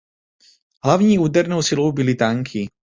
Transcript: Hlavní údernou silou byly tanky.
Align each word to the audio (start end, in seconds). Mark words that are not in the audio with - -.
Hlavní 0.83 1.19
údernou 1.19 1.61
silou 1.61 1.91
byly 1.91 2.15
tanky. 2.15 2.69